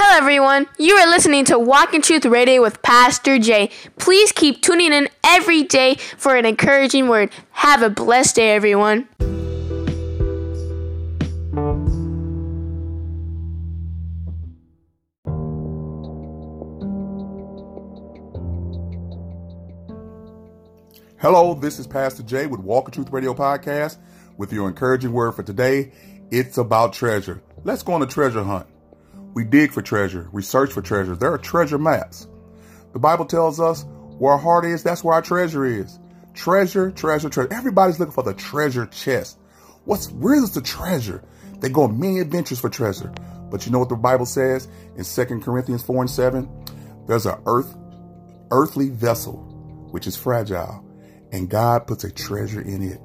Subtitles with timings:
[0.00, 0.68] Hello, everyone.
[0.78, 3.68] You are listening to Walk in Truth Radio with Pastor Jay.
[3.98, 7.32] Please keep tuning in every day for an encouraging word.
[7.50, 9.08] Have a blessed day, everyone.
[21.20, 23.96] Hello, this is Pastor Jay with Walk in Truth Radio Podcast
[24.36, 25.90] with your encouraging word for today.
[26.30, 27.42] It's about treasure.
[27.64, 28.68] Let's go on a treasure hunt.
[29.34, 30.28] We dig for treasure.
[30.32, 31.14] We search for treasure.
[31.14, 32.26] There are treasure maps.
[32.92, 33.84] The Bible tells us
[34.18, 35.98] where our heart is, that's where our treasure is.
[36.34, 37.52] Treasure, treasure, treasure.
[37.52, 39.38] Everybody's looking for the treasure chest.
[39.84, 41.22] What's where's the treasure?
[41.60, 43.12] They go on many adventures for treasure.
[43.50, 46.48] But you know what the Bible says in 2 Corinthians 4 and 7?
[47.06, 47.74] There's an earth,
[48.50, 49.36] earthly vessel,
[49.90, 50.84] which is fragile,
[51.32, 53.00] and God puts a treasure in it.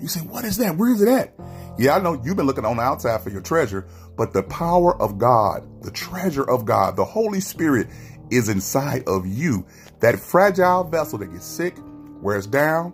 [0.00, 0.76] You say, what is that?
[0.76, 1.34] Where is it at?
[1.78, 5.00] Yeah, I know you've been looking on the outside for your treasure, but the power
[5.00, 7.88] of God, the treasure of God, the Holy Spirit
[8.30, 9.66] is inside of you.
[10.00, 11.76] That fragile vessel that gets sick,
[12.20, 12.92] wears down,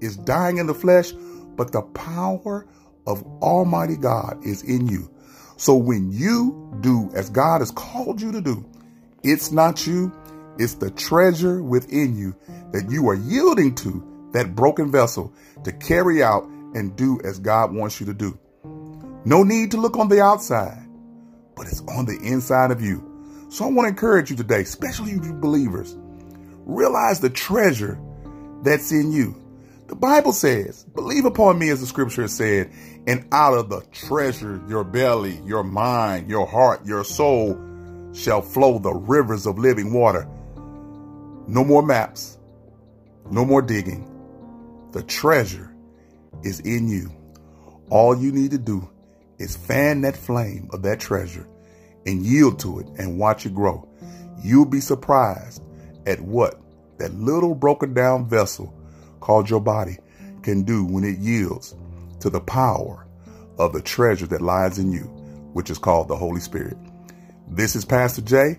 [0.00, 1.12] is dying in the flesh,
[1.56, 2.66] but the power
[3.06, 5.10] of Almighty God is in you.
[5.56, 8.64] So when you do as God has called you to do,
[9.24, 10.12] it's not you,
[10.58, 12.34] it's the treasure within you
[12.72, 15.32] that you are yielding to that broken vessel
[15.64, 16.48] to carry out
[16.78, 18.38] and do as God wants you to do.
[19.24, 20.88] No need to look on the outside,
[21.54, 23.04] but it's on the inside of you.
[23.50, 25.96] So I want to encourage you today, especially you believers,
[26.64, 27.98] realize the treasure
[28.62, 29.34] that's in you.
[29.88, 32.70] The Bible says, believe upon me as the scripture has said,
[33.06, 37.58] and out of the treasure, your belly, your mind, your heart, your soul
[38.12, 40.28] shall flow the rivers of living water.
[41.46, 42.38] No more maps,
[43.30, 44.04] no more digging.
[44.92, 45.74] The treasure
[46.42, 47.10] is in you.
[47.90, 48.88] All you need to do
[49.38, 51.46] is fan that flame of that treasure
[52.06, 53.88] and yield to it and watch it grow.
[54.42, 55.62] You'll be surprised
[56.06, 56.60] at what
[56.98, 58.74] that little broken down vessel
[59.20, 59.98] called your body
[60.42, 61.74] can do when it yields
[62.20, 63.06] to the power
[63.58, 65.04] of the treasure that lies in you,
[65.52, 66.76] which is called the Holy Spirit.
[67.48, 68.58] This is Pastor Jay.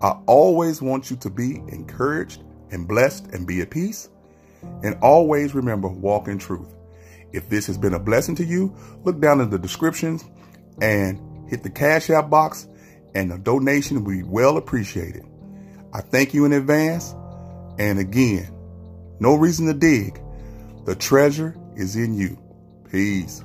[0.00, 4.08] I always want you to be encouraged and blessed and be at peace.
[4.82, 6.68] And always remember, walk in truth.
[7.32, 8.74] If this has been a blessing to you,
[9.04, 10.24] look down in the descriptions
[10.80, 12.68] and hit the Cash App box,
[13.14, 15.24] and the donation be well appreciated.
[15.92, 17.14] I thank you in advance.
[17.78, 18.52] And again,
[19.20, 20.20] no reason to dig.
[20.84, 22.38] The treasure is in you.
[22.90, 23.44] Peace.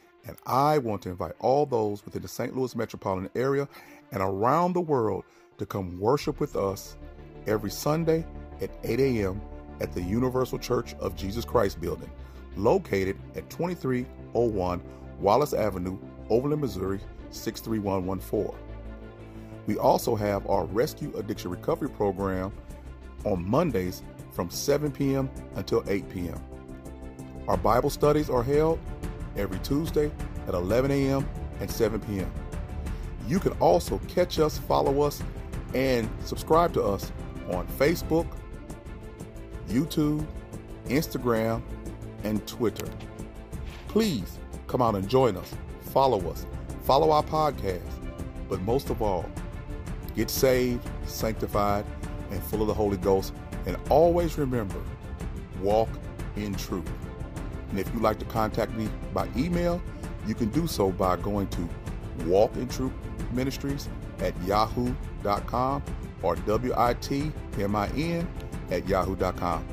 [0.27, 2.55] and I want to invite all those within the St.
[2.55, 3.67] Louis metropolitan area
[4.11, 5.23] and around the world
[5.57, 6.97] to come worship with us
[7.47, 8.25] every Sunday
[8.61, 9.41] at 8 a.m.
[9.79, 12.09] at the Universal Church of Jesus Christ building,
[12.55, 14.81] located at 2301
[15.19, 15.97] Wallace Avenue,
[16.29, 16.99] Overland, Missouri
[17.31, 18.57] 63114.
[19.67, 22.51] We also have our Rescue Addiction Recovery Program
[23.25, 25.29] on Mondays from 7 p.m.
[25.55, 26.41] until 8 p.m.
[27.47, 28.79] Our Bible studies are held
[29.35, 30.11] every Tuesday
[30.47, 31.27] at 11 a.m.
[31.59, 32.31] and 7 p.m.
[33.27, 35.23] You can also catch us, follow us,
[35.73, 37.11] and subscribe to us
[37.51, 38.27] on Facebook,
[39.67, 40.25] YouTube,
[40.87, 41.61] Instagram,
[42.23, 42.87] and Twitter.
[43.87, 44.37] Please
[44.67, 46.45] come out and join us, follow us,
[46.83, 47.81] follow our podcast,
[48.49, 49.29] but most of all,
[50.15, 51.85] get saved, sanctified,
[52.31, 53.33] and full of the Holy Ghost.
[53.65, 54.81] And always remember,
[55.61, 55.89] walk
[56.35, 56.89] in truth.
[57.71, 59.81] And if you'd like to contact me by email,
[60.27, 61.67] you can do so by going to
[62.25, 62.91] Walk in Truth
[63.31, 63.89] Ministries
[64.19, 65.83] at yahoo.com
[66.21, 68.27] or W-I-T-M-I-N
[68.69, 69.67] at yahoo.com.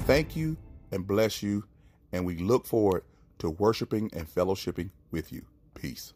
[0.00, 0.56] Thank you
[0.90, 1.64] and bless you,
[2.12, 3.04] and we look forward
[3.38, 5.44] to worshiping and fellowshipping with you.
[5.74, 6.12] Peace.